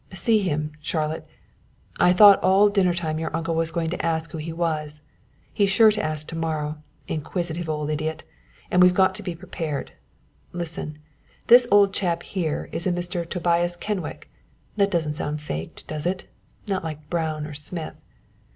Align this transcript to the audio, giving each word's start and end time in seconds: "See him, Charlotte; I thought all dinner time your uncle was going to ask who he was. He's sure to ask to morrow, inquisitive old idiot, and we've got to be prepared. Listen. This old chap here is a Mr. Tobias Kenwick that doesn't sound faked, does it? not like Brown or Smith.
"See 0.13 0.39
him, 0.39 0.71
Charlotte; 0.81 1.27
I 1.99 2.11
thought 2.11 2.41
all 2.41 2.69
dinner 2.69 2.95
time 2.95 3.19
your 3.19 3.29
uncle 3.37 3.53
was 3.53 3.69
going 3.69 3.91
to 3.91 4.03
ask 4.03 4.31
who 4.31 4.39
he 4.39 4.51
was. 4.51 5.03
He's 5.53 5.69
sure 5.69 5.91
to 5.91 6.03
ask 6.03 6.27
to 6.29 6.35
morrow, 6.35 6.81
inquisitive 7.07 7.69
old 7.69 7.91
idiot, 7.91 8.23
and 8.71 8.81
we've 8.81 8.95
got 8.95 9.13
to 9.13 9.21
be 9.21 9.35
prepared. 9.35 9.91
Listen. 10.53 10.97
This 11.45 11.67
old 11.69 11.93
chap 11.93 12.23
here 12.23 12.67
is 12.71 12.87
a 12.87 12.91
Mr. 12.91 13.29
Tobias 13.29 13.75
Kenwick 13.75 14.27
that 14.75 14.89
doesn't 14.89 15.13
sound 15.13 15.39
faked, 15.39 15.85
does 15.85 16.07
it? 16.07 16.25
not 16.65 16.83
like 16.83 17.11
Brown 17.11 17.45
or 17.45 17.53
Smith. 17.53 18.01